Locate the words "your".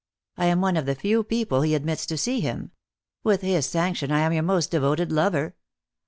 4.33-4.41